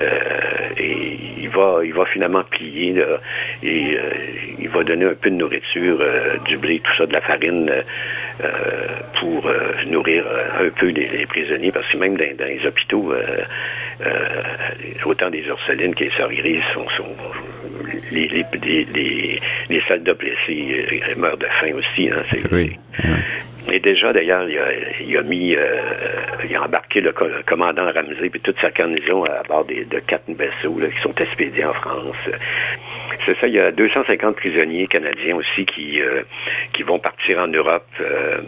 Et 0.00 1.18
il 1.38 1.48
va, 1.48 1.80
il 1.84 1.94
va 1.94 2.04
finalement 2.06 2.44
plier 2.44 2.94
et 3.62 3.98
il 4.58 4.68
va 4.68 4.84
donner 4.84 5.06
un 5.06 5.14
peu 5.14 5.30
de 5.30 5.36
nourriture, 5.36 5.98
du 6.44 6.58
blé, 6.58 6.80
tout 6.80 6.96
ça, 6.98 7.06
de 7.06 7.12
la 7.12 7.20
farine 7.20 7.70
pour 9.18 9.50
nourrir 9.86 10.24
un 10.60 10.68
peu 10.70 10.88
les, 10.88 11.26
prisonniers, 11.26 11.72
parce 11.72 11.86
que 11.88 11.96
même 11.96 12.16
dans, 12.16 12.44
les 12.46 12.66
hôpitaux, 12.66 13.06
autant 15.04 15.30
des 15.30 15.48
orphelines 15.50 15.94
que 15.94 16.04
les 16.04 16.10
sœurs 16.10 16.30
sont, 16.96 17.06
les, 18.10 18.28
les, 18.28 19.40
les, 19.68 19.82
soldats 19.88 20.14
blessés 20.14 21.02
euh, 21.08 21.14
meurent 21.16 21.36
de 21.36 21.46
faim 21.46 21.72
aussi. 21.74 22.10
Hein, 22.10 22.22
oui. 22.52 22.70
Et 23.72 23.80
déjà, 23.80 24.12
d'ailleurs, 24.12 24.46
il 24.48 25.16
a, 25.16 25.22
mis, 25.22 25.56
euh, 25.56 25.80
il 26.48 26.54
a 26.54 26.62
embarqué 26.62 27.00
le, 27.00 27.12
commandant 27.46 27.90
Ramsey 27.92 28.30
et 28.32 28.38
toute 28.38 28.60
sa 28.60 28.70
garnison 28.70 29.24
à 29.24 29.42
bord 29.42 29.64
de 29.64 29.98
quatre 30.06 30.28
vaisseaux 30.28 30.78
qui 30.78 31.02
sont 31.02 31.14
expédiés 31.16 31.64
en 31.64 31.72
France. 31.72 32.16
C'est 33.24 33.36
ça, 33.40 33.48
il 33.48 33.54
y 33.54 33.60
a 33.60 33.72
250 33.72 34.36
prisonniers 34.36 34.86
canadiens 34.86 35.34
aussi 35.34 35.66
qui, 35.66 36.00
euh, 36.00 36.22
qui 36.72 36.84
vont 36.84 37.00
partir 37.00 37.40
en 37.40 37.48
Europe. 37.48 37.88
Euh, 38.00 38.38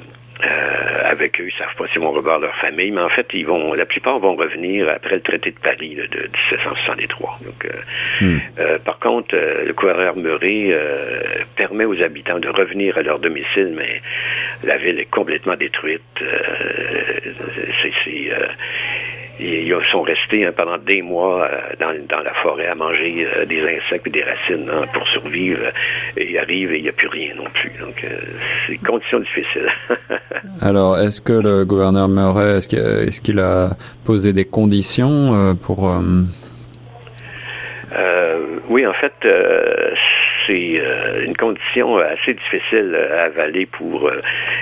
avec 1.05 1.41
eux, 1.41 1.49
ils 1.49 1.59
savent 1.59 1.75
pas 1.77 1.87
s'ils 1.89 2.01
vont 2.01 2.13
revoir 2.13 2.39
leur 2.39 2.55
famille, 2.57 2.91
mais 2.91 3.01
en 3.01 3.09
fait, 3.09 3.27
ils 3.33 3.47
vont, 3.47 3.73
la 3.75 3.87
plupart 3.87 4.19
vont 4.19 4.37
revenir 4.37 4.89
après 4.89 5.17
le 5.17 5.21
traité 5.21 5.51
de 5.51 5.59
Paris 5.59 5.97
de 5.97 6.03
1763. 6.03 7.41
Donc, 7.45 7.65
euh, 7.65 7.71
hmm. 8.21 8.39
euh, 8.61 8.79
par 8.79 8.99
contre, 8.99 9.35
le 9.35 9.73
gouverneur 9.73 10.17
Murray 10.17 10.77
permet 11.57 11.85
aux 11.85 12.01
habitants 12.03 12.39
de 12.39 12.49
revenir 12.49 12.97
à 12.99 13.03
leur 13.03 13.19
domicile, 13.19 13.75
mais 13.77 14.01
la 14.65 14.77
ville 14.77 14.99
est 15.01 15.11
complètement 15.11 15.57
détruite. 15.57 16.03
c'est 17.83 17.93
ils 19.41 19.75
sont 19.93 20.03
restés 20.03 20.47
hein, 20.47 20.53
pendant 20.57 20.79
des 20.79 21.03
mois 21.03 21.45
euh, 21.45 21.75
dans, 21.79 21.95
dans, 22.09 22.23
la 22.23 22.35
forêt 22.43 22.67
à 22.67 22.75
manger 22.75 23.27
euh, 23.27 23.45
des 23.47 23.61
insectes 23.61 24.07
et 24.07 24.11
des 24.11 24.23
racines 24.23 24.69
hein, 24.71 24.85
pour 24.93 25.07
survivre. 25.09 25.61
Et 26.17 26.31
ils 26.31 26.39
arrivent 26.39 26.73
et 26.73 26.79
il 26.79 26.83
n'y 26.83 26.89
a 26.89 26.93
plus 26.93 27.09
rien 27.09 27.35
non 27.37 27.49
plus. 27.55 27.73
Donc, 27.81 28.03
euh, 28.05 28.19
c'est 28.67 28.75
une 28.75 28.81
condition 28.81 29.21
difficile. 29.21 29.69
Alors, 30.61 30.99
est-ce 30.99 31.21
que 31.21 31.33
le 31.33 31.65
gouverneur 31.65 32.09
Murray, 32.09 32.59
est-ce 32.59 33.21
qu'il 33.21 33.39
a 33.39 33.71
posé 34.05 34.33
des 34.33 34.45
conditions 34.45 35.57
pour... 35.63 35.91
oui, 38.69 38.87
en 38.87 38.93
fait, 38.93 39.15
c'est 40.49 40.81
euh, 40.81 41.25
une 41.25 41.37
condition 41.37 41.99
assez 41.99 42.35
difficile 42.35 42.97
à 43.13 43.25
avaler 43.25 43.67
pour 43.67 44.09
euh, 44.09 44.21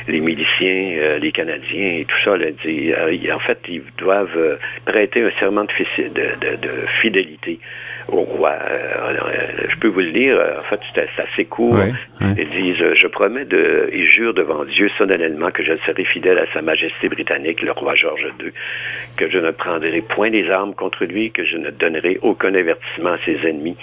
les 0.09 0.21
miliciens, 0.21 0.97
euh, 0.99 1.19
les 1.19 1.33
Canadiens 1.33 2.01
et 2.01 2.05
tout 2.05 2.17
ça. 2.25 2.33
en 2.33 3.39
fait, 3.39 3.59
ils 3.69 3.83
doivent 3.97 4.59
prêter 4.85 5.23
un 5.23 5.31
serment 5.39 5.65
de, 5.65 6.09
de, 6.09 6.57
de 6.57 6.71
fidélité 7.01 7.61
au 8.09 8.21
roi. 8.21 8.55
je 9.69 9.77
peux 9.79 9.89
vous 9.89 10.01
le 10.01 10.11
lire, 10.11 10.39
en 10.59 10.63
fait, 10.63 10.81
c'est 10.95 11.09
assez 11.21 11.45
court. 11.45 11.79
Ils 12.21 12.51
disent, 12.51 12.95
je 12.95 13.07
promets 13.09 13.45
de, 13.45 13.89
et 13.93 14.07
jure 14.09 14.33
devant 14.33 14.65
Dieu 14.65 14.89
solennellement 14.97 15.51
que 15.51 15.65
je 15.65 15.73
serai 15.87 16.05
fidèle 16.05 16.39
à 16.39 16.47
Sa 16.53 16.63
Majesté 16.63 17.09
britannique, 17.09 17.63
le 17.63 17.73
roi 17.73 17.95
George 17.97 18.27
II, 18.41 18.53
que 19.17 19.29
je 19.29 19.39
ne 19.39 19.51
prendrai 19.51 20.03
point 20.03 20.31
des 20.31 20.49
armes 20.51 20.75
contre 20.75 21.05
lui, 21.05 21.33
que 21.33 21.45
je 21.45 21.57
ne 21.57 21.71
donnerai 21.71 22.19
aucun 22.23 22.55
avertissement 22.55 23.13
à 23.13 23.19
ses 23.25 23.39
ennemis 23.45 23.77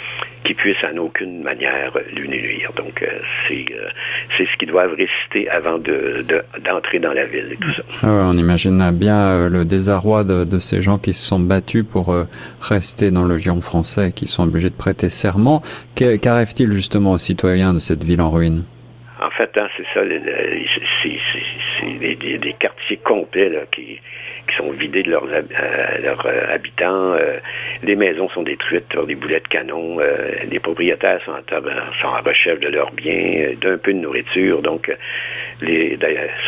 qui 0.43 0.53
puissent 0.53 0.83
en 0.83 0.97
aucune 0.97 1.41
manière 1.41 1.92
lui 2.15 2.29
nuire. 2.29 2.71
Donc, 2.75 3.01
euh, 3.01 3.07
c'est 3.47 3.65
euh, 3.71 3.89
c'est 4.37 4.45
ce 4.45 4.57
qu'ils 4.57 4.69
doivent 4.69 4.95
réciter 4.95 5.49
avant 5.49 5.77
de 5.77 6.25
d'entrer 6.63 6.99
dans 6.99 7.13
la 7.13 7.25
ville 7.25 7.49
et 7.51 7.55
tout 7.55 7.71
ça. 7.75 7.83
Ah 8.01 8.27
on 8.29 8.33
imagine 8.33 8.91
bien 8.91 9.19
euh, 9.19 9.49
le 9.49 9.65
désarroi 9.65 10.23
de, 10.23 10.43
de, 10.43 10.59
ces 10.59 10.81
gens 10.81 10.97
qui 10.97 11.13
se 11.13 11.23
sont 11.23 11.39
battus 11.39 11.85
pour 11.89 12.15
rester 12.61 13.11
dans 13.11 13.25
le 13.25 13.37
giron 13.37 13.61
français, 13.61 14.11
qui 14.11 14.27
sont 14.27 14.43
obligés 14.43 14.69
de 14.69 14.75
prêter 14.75 15.09
serment. 15.09 15.61
Qu'arrive-t-il 15.95 16.71
justement 16.71 17.13
aux 17.13 17.17
citoyens 17.17 17.73
de 17.73 17.79
cette 17.79 18.03
ville 18.03 18.21
en 18.21 18.31
ruine? 18.31 18.63
En 19.23 19.29
fait, 19.29 19.57
hein, 19.57 19.69
c'est 19.77 19.85
ça, 19.93 20.01
c'est 21.79 21.93
des, 21.93 22.55
quartiers 22.59 22.97
complets 22.97 23.51
qui 23.71 24.01
sont 24.57 24.69
vidés 24.71 25.03
de 25.03 25.11
leurs, 25.11 25.23
euh, 25.23 25.41
euh, 26.25 26.53
habitants. 26.53 27.13
Euh, 27.13 27.37
les 27.83 27.95
maisons 27.95 28.27
sont 28.29 28.43
détruites 28.43 28.93
par 28.93 29.05
des 29.05 29.15
boulets 29.15 29.39
de 29.39 29.47
canon. 29.47 29.99
les 30.49 30.59
propriétaires 30.59 31.21
sont, 31.23 31.31
en 31.31 32.21
recherche 32.21 32.59
de 32.59 32.67
leurs 32.67 32.91
biens, 32.91 33.53
d'un 33.61 33.77
peu 33.77 33.93
de 33.93 33.99
nourriture. 33.99 34.61
Donc, 34.61 34.91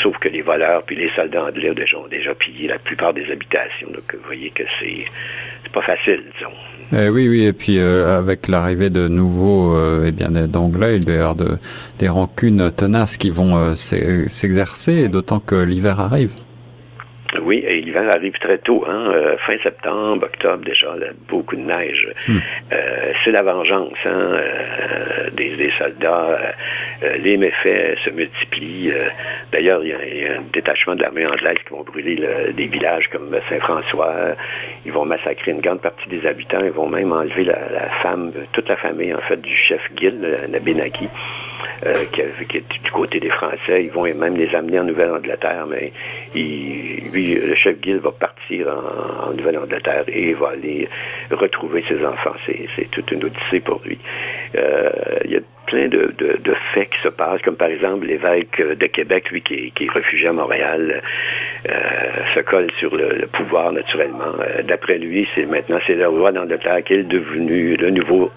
sauf 0.03 0.17
que 0.17 0.27
les 0.27 0.41
voleurs 0.41 0.83
puis 0.83 0.97
les 0.97 1.09
soldats 1.15 1.45
anglais 1.45 1.69
ont 1.95 2.07
déjà, 2.07 2.35
pillé 2.35 2.67
la 2.67 2.79
plupart 2.79 3.13
des 3.13 3.31
habitations. 3.31 3.89
Donc, 3.89 4.13
vous 4.13 4.25
voyez 4.25 4.49
que 4.49 4.63
c'est 4.81 5.71
pas 5.71 5.81
facile, 5.81 6.23
disons. 6.37 6.51
Eh 6.93 7.09
oui, 7.09 7.27
oui, 7.27 7.43
et 7.43 7.53
puis 7.53 7.79
avec 7.79 8.47
l'arrivée 8.47 8.89
de 8.89 9.07
nouveaux, 9.07 9.75
eh 10.03 10.11
bien 10.11 10.29
d'anglais, 10.29 10.97
il 10.97 11.05
doit 11.05 11.15
y 11.15 11.17
avoir 11.17 11.35
de, 11.35 11.57
des 11.99 12.09
rancunes 12.09 12.71
tenaces 12.71 13.17
qui 13.17 13.29
vont 13.29 13.75
s'exercer, 13.75 15.09
d'autant 15.09 15.39
que 15.39 15.55
l'hiver 15.55 15.99
arrive. 15.99 16.33
Oui, 17.45 17.63
et 17.65 17.79
l'hiver 17.79 18.09
arrive 18.15 18.33
très 18.39 18.57
tôt, 18.57 18.83
hein, 18.87 19.11
euh, 19.13 19.37
fin 19.45 19.55
septembre, 19.61 20.25
octobre 20.25 20.65
déjà, 20.65 20.95
beaucoup 21.29 21.55
de 21.55 21.61
neige. 21.61 22.07
Hmm. 22.27 22.39
Euh, 22.73 23.13
c'est 23.23 23.29
la 23.29 23.43
vengeance 23.43 23.93
hein, 24.03 24.09
euh, 24.09 25.29
des, 25.31 25.71
soldats. 25.77 26.39
les 27.19 27.37
méfaits 27.37 27.99
se 28.03 28.09
multiplient. 28.09 28.93
D'ailleurs, 29.51 29.81
il 29.83 29.89
y, 29.89 30.25
a 30.25 30.37
un 30.39 30.41
détachement 30.51 30.95
de 30.95 31.03
l'armée 31.03 31.27
anglaise 31.27 31.57
qui 31.63 31.69
vont 31.69 31.83
brûler 31.83 32.19
des 32.53 32.65
villages 32.65 33.09
comme 33.11 33.29
Saint-François. 33.47 34.35
Ils 34.85 34.91
vont 34.91 35.05
massacrer 35.05 35.51
une 35.51 35.61
grande 35.61 35.81
partie 35.81 36.09
des 36.09 36.25
habitants. 36.25 36.61
Ils 36.63 36.71
vont 36.71 36.87
même 36.87 37.11
enlever 37.11 37.43
la, 37.43 37.59
la 37.71 37.89
femme, 38.01 38.31
toute 38.53 38.67
la 38.69 38.77
famille 38.77 39.13
en 39.13 39.19
fait 39.19 39.41
du 39.41 39.55
chef 39.55 39.81
Gil, 39.95 40.35
Nabénaki. 40.49 41.09
Euh, 41.85 41.93
qui, 42.11 42.21
qui, 42.47 42.57
est 42.57 42.83
du 42.83 42.91
côté 42.91 43.19
des 43.19 43.29
Français. 43.29 43.83
Ils 43.83 43.91
vont 43.91 44.03
même 44.03 44.37
les 44.37 44.53
amener 44.55 44.79
en 44.79 44.85
Nouvelle-Angleterre, 44.85 45.65
mais 45.69 45.91
il, 46.33 47.11
lui, 47.11 47.35
le 47.35 47.55
chef 47.55 47.75
Gill 47.83 47.97
va 47.97 48.11
partir 48.11 48.67
en, 48.67 49.33
Nouvelle-Angleterre 49.33 50.05
et 50.07 50.33
va 50.33 50.49
aller 50.49 50.87
retrouver 51.31 51.83
ses 51.87 52.03
enfants. 52.05 52.33
C'est 52.45 52.89
toute 52.91 53.11
une 53.11 53.25
odyssée 53.25 53.59
pour 53.59 53.81
lui. 53.85 53.99
Euh, 54.55 54.89
il 55.25 55.31
y 55.31 55.37
a 55.37 55.41
plein 55.67 55.87
de, 55.87 56.13
de, 56.17 56.55
faits 56.73 56.89
qui 56.91 56.99
se 57.01 57.09
passent, 57.09 57.41
comme 57.41 57.57
par 57.57 57.69
exemple 57.69 58.05
l'évêque 58.05 58.61
de 58.61 58.85
Québec, 58.85 59.29
lui 59.31 59.41
qui 59.41 59.53
est, 59.55 59.71
qui 59.71 59.85
est 59.85 59.91
réfugié 59.91 60.27
à 60.27 60.33
Montréal, 60.33 61.01
euh, 61.69 61.73
se 62.33 62.39
colle 62.41 62.71
sur 62.79 62.95
le, 62.95 63.27
pouvoir 63.33 63.71
naturellement. 63.73 64.33
Euh, 64.39 64.61
d'après 64.63 64.97
lui, 64.97 65.27
c'est 65.35 65.45
maintenant 65.45 65.79
c'est 65.85 65.95
le 65.95 66.07
roi 66.07 66.31
d'Angleterre 66.31 66.83
qui 66.83 66.93
est 66.93 67.03
devenu 67.03 67.75
le 67.75 67.89
nouveau 67.89 68.31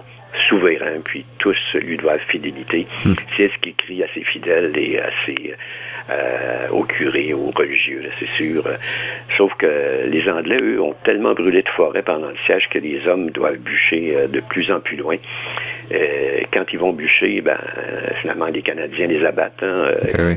souverain, 0.49 1.01
puis 1.05 1.25
tous 1.39 1.57
lui 1.75 1.97
doivent 1.97 2.21
fidélité. 2.29 2.87
Hmm. 3.05 3.15
C'est 3.37 3.51
ce 3.53 3.59
qu'il 3.59 3.75
crie 3.75 4.03
à 4.03 4.07
ses 4.15 4.23
fidèles 4.23 4.73
et 4.77 4.99
à 4.99 5.11
ses, 5.25 5.55
euh, 6.11 6.69
aux 6.71 6.85
curés, 6.85 7.35
aux 7.35 7.51
religieux, 7.51 8.03
c'est 8.19 8.31
sûr. 8.37 8.65
Sauf 9.37 9.53
que 9.59 10.07
les 10.07 10.27
Anglais, 10.29 10.59
eux, 10.61 10.81
ont 10.81 10.95
tellement 11.05 11.35
brûlé 11.35 11.63
de 11.63 11.69
forêt 11.69 12.03
pendant 12.03 12.29
le 12.29 12.37
siège 12.47 12.69
que 12.71 12.79
les 12.79 13.07
hommes 13.07 13.31
doivent 13.31 13.59
bûcher 13.59 14.17
euh, 14.17 14.27
de 14.27 14.41
plus 14.41 14.71
en 14.71 14.81
plus 14.81 14.97
loin. 14.97 15.17
Euh, 15.93 16.41
quand 16.53 16.65
ils 16.73 16.79
vont 16.79 16.93
bûcher, 16.93 17.41
ben, 17.41 17.59
finalement, 18.21 18.47
les 18.47 18.63
Canadiens 18.63 19.07
les 19.07 19.25
abattent. 19.25 19.63
Hein, 19.63 19.91
euh, 20.19 20.35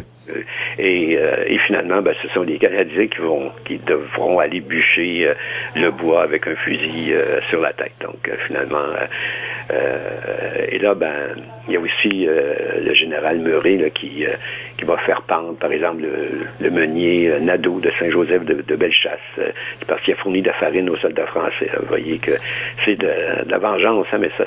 et, 0.78 1.14
et, 1.48 1.58
finalement, 1.68 2.02
ben, 2.02 2.14
ce 2.22 2.28
sont 2.30 2.44
les 2.44 2.58
Canadiens 2.58 3.08
qui 3.08 3.20
vont, 3.20 3.52
qui 3.66 3.78
devront 3.80 4.40
aller 4.40 4.62
bûcher 4.62 5.30
le 5.76 5.92
bois 5.92 6.24
avec 6.24 6.48
un 6.48 6.56
fusil 6.56 7.14
sur 7.50 7.60
la 7.60 7.74
tête. 7.74 7.94
Donc, 8.02 8.30
finalement, 8.48 8.86
et 10.70 10.78
là, 10.78 10.94
ben, 10.96 11.36
il 11.68 11.74
y 11.74 11.78
a 11.78 11.80
aussi 11.80 12.28
le 12.28 12.94
général 12.94 13.40
Murray 13.40 13.92
qui, 13.94 14.26
qui 14.82 14.88
va 14.88 14.98
faire 14.98 15.22
pendre 15.22 15.54
par 15.60 15.72
exemple, 15.72 16.04
le, 16.60 16.70
meunier 16.72 17.30
euh, 17.30 17.40
Nadeau 17.40 17.80
de 17.80 17.92
Saint-Joseph 18.00 18.44
de, 18.46 18.76
Bellechasse, 18.76 19.20
euh, 19.38 19.50
parce 19.88 20.02
qu'il 20.02 20.14
a 20.14 20.18
fourni 20.18 20.42
de 20.42 20.48
la 20.48 20.54
farine 20.54 20.90
aux 20.90 20.98
soldats 20.98 21.28
français. 21.28 21.70
Vous 21.80 21.88
voyez 21.88 22.18
que 22.18 22.32
c'est 22.84 22.96
de, 22.96 23.08
la 23.48 23.58
vengeance, 23.60 24.08
hein, 24.12 24.18
mais 24.20 24.32
ça, 24.38 24.46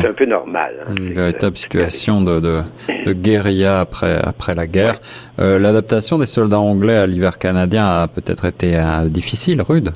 c'est 0.00 0.06
un 0.06 0.12
peu 0.12 0.26
normal. 0.26 0.74
Hein. 0.82 0.94
Une 0.96 1.14
véritable 1.14 1.56
situation 1.56 2.20
de, 2.20 2.40
de, 2.40 3.12
guérilla 3.12 3.80
après, 3.80 4.20
après 4.22 4.52
la 4.52 4.66
guerre. 4.66 5.00
Euh, 5.38 5.58
l'adaptation 5.58 6.18
des 6.18 6.26
soldats 6.26 6.60
anglais 6.60 6.96
à 6.96 7.06
l'hiver 7.06 7.38
canadien 7.38 7.86
a 7.86 8.08
peut-être 8.08 8.44
été 8.44 8.76
difficile, 9.06 9.62
rude? 9.62 9.92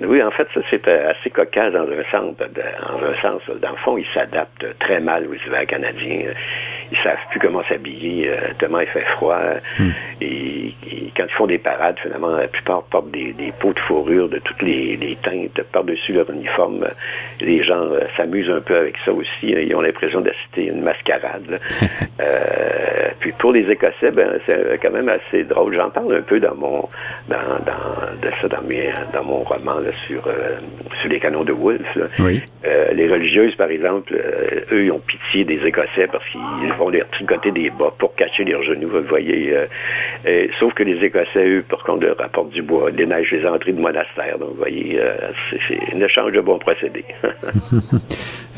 Oui, 0.00 0.22
en 0.22 0.30
fait, 0.30 0.48
ça 0.54 0.60
c'est 0.70 0.88
assez 0.88 1.30
cocasse 1.30 1.72
dans 1.72 1.82
un 1.82 2.04
sens. 2.10 2.36
Dans 2.36 3.06
un 3.06 3.20
sens, 3.20 3.42
dans 3.60 3.70
le 3.70 3.76
fond, 3.76 3.98
ils 3.98 4.06
s'adaptent 4.14 4.78
très 4.78 5.00
mal 5.00 5.26
aux 5.26 5.34
hivers 5.34 5.66
canadiens 5.66 6.32
ils 6.92 6.98
savent 6.98 7.18
plus 7.30 7.40
comment 7.40 7.62
s'habiller 7.68 8.28
euh, 8.28 8.36
tellement 8.58 8.80
il 8.80 8.88
fait 8.88 9.04
froid. 9.16 9.38
Hmm. 9.78 9.90
Et, 10.20 10.74
quand 11.16 11.24
ils 11.28 11.34
font 11.34 11.46
des 11.46 11.58
parades, 11.58 11.96
finalement, 12.02 12.30
la 12.30 12.48
plupart 12.48 12.82
portent 12.84 13.10
des, 13.10 13.32
des 13.32 13.52
pots 13.58 13.72
de 13.72 13.78
fourrure 13.80 14.28
de 14.28 14.38
toutes 14.38 14.62
les, 14.62 14.96
les 14.96 15.16
teintes 15.16 15.60
par-dessus 15.72 16.12
leur 16.12 16.30
uniforme. 16.30 16.86
Les 17.40 17.62
gens 17.62 17.82
euh, 17.82 18.00
s'amusent 18.16 18.50
un 18.50 18.60
peu 18.60 18.76
avec 18.76 18.94
ça 19.04 19.12
aussi. 19.12 19.28
Ils 19.42 19.74
ont 19.74 19.80
l'impression 19.80 20.20
d'assister 20.20 20.70
à 20.70 20.72
une 20.72 20.82
mascarade. 20.82 21.60
euh, 22.20 23.08
puis 23.18 23.32
pour 23.32 23.52
les 23.52 23.68
Écossais, 23.70 24.12
ben, 24.12 24.38
c'est 24.46 24.78
quand 24.80 24.92
même 24.92 25.08
assez 25.08 25.44
drôle. 25.44 25.74
J'en 25.74 25.90
parle 25.90 26.14
un 26.14 26.22
peu 26.22 26.40
dans 26.40 26.54
mon 26.56 26.88
dans, 27.28 27.58
dans 27.66 28.16
de 28.22 28.30
ça 28.40 28.48
dans, 28.48 28.62
mes, 28.62 28.90
dans 29.12 29.24
mon 29.24 29.40
roman 29.40 29.80
là, 29.80 29.89
sur 30.06 30.26
euh, 30.26 30.58
sur 31.00 31.10
les 31.10 31.20
canons 31.20 31.44
de 31.44 31.52
Wolfe. 31.52 31.98
Oui. 32.18 32.42
Euh, 32.66 32.92
les 32.92 33.08
religieuses, 33.08 33.54
par 33.56 33.70
exemple, 33.70 34.14
eux, 34.72 34.84
ils 34.84 34.90
ont 34.90 35.00
pitié 35.00 35.44
des 35.44 35.66
Écossais 35.66 36.08
parce 36.10 36.24
qu'ils 36.30 36.72
vont 36.78 36.88
les 36.88 37.02
tricoter 37.12 37.50
des 37.50 37.70
bas 37.70 37.92
pour 37.98 38.14
cacher 38.14 38.44
leurs 38.44 38.62
genoux, 38.62 38.88
vous 38.88 39.02
voyez. 39.08 39.54
Euh, 40.26 40.46
sauf 40.58 40.74
que 40.74 40.82
les 40.82 41.02
Écossais, 41.04 41.48
eux, 41.48 41.64
par 41.68 41.82
contre, 41.84 42.04
leur 42.04 42.20
apportent 42.20 42.50
du 42.50 42.62
bois, 42.62 42.90
déneigent 42.90 43.32
les 43.32 43.46
entrées 43.46 43.72
de 43.72 43.80
monastères. 43.80 44.38
Donc, 44.38 44.50
vous 44.50 44.58
voyez, 44.58 44.98
euh, 45.00 45.14
c'est 45.68 45.78
un 45.94 46.00
échange 46.00 46.32
de 46.32 46.40
bons 46.40 46.58
procédés. 46.58 47.04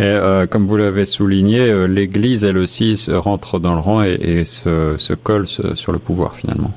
et, 0.00 0.02
euh, 0.02 0.46
comme 0.46 0.66
vous 0.66 0.76
l'avez 0.76 1.04
souligné, 1.04 1.86
l'Église, 1.86 2.44
elle 2.44 2.58
aussi, 2.58 2.96
se 2.96 3.12
rentre 3.12 3.58
dans 3.58 3.74
le 3.74 3.80
rang 3.80 4.02
et, 4.02 4.44
se, 4.44 4.96
se, 4.98 5.12
colle 5.12 5.46
sur 5.46 5.92
le 5.92 5.98
pouvoir, 5.98 6.34
finalement. 6.34 6.72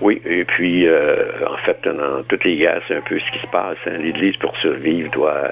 Oui, 0.00 0.22
et 0.24 0.44
puis, 0.44 0.88
en 0.88 1.56
fait, 1.64 1.82
dans 1.84 2.22
toutes 2.28 2.44
les 2.44 2.56
guerres, 2.56 2.80
c'est 2.86 2.96
un 2.96 3.00
peu 3.00 3.18
ce 3.18 3.30
qui 3.32 3.40
se 3.40 3.50
passe. 3.50 3.76
Hein. 3.86 3.98
L'Église, 3.98 4.36
pour 4.36 4.56
survivre, 4.58 5.10
doit, 5.10 5.50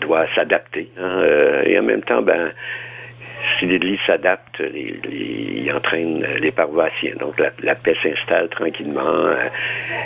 doit 0.00 0.26
s'adapter. 0.34 0.88
Hein. 0.98 1.22
et 1.64 1.78
en 1.78 1.82
même 1.82 2.02
temps, 2.02 2.22
ben, 2.22 2.52
si 3.58 3.66
l'Église 3.66 3.98
s'adapte, 4.06 4.60
il 4.60 5.72
entraîne 5.74 6.26
les 6.40 6.50
paroissiens. 6.50 7.14
Donc 7.18 7.38
la, 7.38 7.74
paix 7.74 7.96
s'installe 8.02 8.48
tranquillement. 8.48 9.00
Euh, 9.00 9.48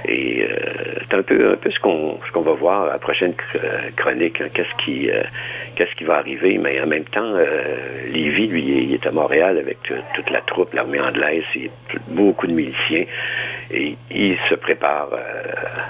et 0.07 0.43
euh, 0.43 0.57
c'est 1.01 1.16
un 1.16 1.23
peu, 1.23 1.57
ce 1.64 1.81
qu'on 1.81 2.40
va 2.40 2.53
voir 2.53 2.85
à 2.85 2.93
la 2.93 2.99
prochaine 2.99 3.35
chronique. 3.97 4.40
Hein. 4.40 4.49
qu'est-ce 4.55 4.85
qui 4.85 5.11
euh, 5.11 6.07
va 6.07 6.16
arriver? 6.16 6.59
Mais 6.59 6.81
en 6.81 6.87
même 6.87 7.05
temps, 7.05 7.35
Lévis, 8.07 8.49
lui, 8.49 8.85
il 8.85 8.95
est 8.95 9.07
à 9.07 9.11
Montréal 9.11 9.59
avec 9.59 9.79
toute 9.83 10.31
la 10.31 10.40
troupe, 10.43 10.75
l'armée 10.75 11.01
anglaise, 11.01 11.45
et 11.57 11.71
beaucoup 12.09 12.47
de 12.47 12.53
miliciens, 12.53 13.05
et 13.71 13.97
il 14.11 14.37
se 14.49 14.55
prépare 14.55 15.09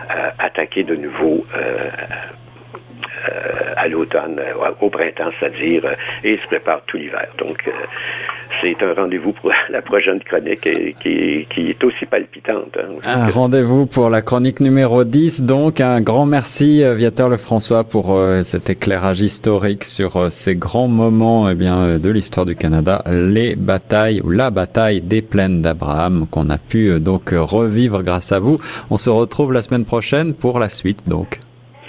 à 0.08 0.44
attaquer 0.44 0.84
de 0.84 0.96
nouveau 0.96 1.44
euh, 3.28 3.52
à 3.80 3.88
l'automne, 3.88 4.38
euh, 4.38 4.70
au 4.80 4.90
printemps, 4.90 5.30
c'est-à-dire, 5.38 5.84
euh, 5.84 5.94
et 6.24 6.36
se 6.36 6.46
prépare 6.46 6.82
tout 6.86 6.96
l'hiver. 6.96 7.28
Donc, 7.38 7.58
c'est 8.60 8.76
un 8.82 8.92
rendez-vous 8.92 9.32
pour 9.32 9.50
la 9.70 9.80
prochaine 9.80 10.20
chronique 10.20 10.60
qui, 10.60 11.46
qui, 11.50 11.70
est 11.70 11.84
aussi 11.84 12.04
palpitante. 12.06 12.76
Hein, 12.76 12.98
un 13.04 13.30
rendez-vous 13.30 13.86
pour 13.86 14.10
la 14.10 14.22
chronique 14.22 14.60
numéro 14.60 15.04
10. 15.04 15.42
Donc, 15.42 15.80
un 15.80 16.00
grand 16.00 16.26
merci, 16.26 16.84
Viateur 16.94 17.28
Lefrançois, 17.28 17.84
pour 17.84 18.18
cet 18.42 18.68
éclairage 18.70 19.20
historique 19.20 19.84
sur 19.84 20.30
ces 20.30 20.54
grands 20.54 20.88
moments 20.88 21.48
eh 21.48 21.54
bien, 21.54 21.98
de 21.98 22.10
l'histoire 22.10 22.46
du 22.46 22.56
Canada, 22.56 23.02
les 23.10 23.56
batailles 23.56 24.20
ou 24.22 24.30
la 24.30 24.50
bataille 24.50 25.00
des 25.00 25.22
plaines 25.22 25.62
d'Abraham 25.62 26.26
qu'on 26.30 26.50
a 26.50 26.58
pu 26.58 27.00
donc 27.00 27.30
revivre 27.32 28.02
grâce 28.02 28.32
à 28.32 28.38
vous. 28.38 28.58
On 28.90 28.96
se 28.96 29.10
retrouve 29.10 29.52
la 29.52 29.62
semaine 29.62 29.84
prochaine 29.84 30.34
pour 30.34 30.58
la 30.58 30.68
suite, 30.68 31.08
donc. 31.08 31.40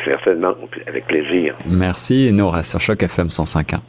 Certainement, 0.05 0.55
avec 0.87 1.05
plaisir. 1.05 1.55
Merci. 1.65 2.31
Reste 2.39 2.71
sur 2.71 2.79
Choc 2.79 3.03
FM 3.03 3.27
105.1. 3.27 3.79